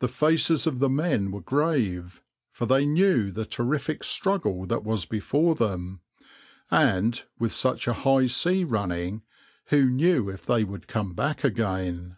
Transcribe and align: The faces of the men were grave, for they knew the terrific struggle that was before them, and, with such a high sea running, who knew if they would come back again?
The 0.00 0.08
faces 0.08 0.66
of 0.66 0.80
the 0.80 0.88
men 0.88 1.30
were 1.30 1.40
grave, 1.40 2.24
for 2.50 2.66
they 2.66 2.84
knew 2.84 3.30
the 3.30 3.46
terrific 3.46 4.02
struggle 4.02 4.66
that 4.66 4.82
was 4.82 5.04
before 5.04 5.54
them, 5.54 6.00
and, 6.72 7.22
with 7.38 7.52
such 7.52 7.86
a 7.86 7.92
high 7.92 8.26
sea 8.26 8.64
running, 8.64 9.22
who 9.66 9.84
knew 9.84 10.28
if 10.28 10.44
they 10.44 10.64
would 10.64 10.88
come 10.88 11.12
back 11.14 11.44
again? 11.44 12.16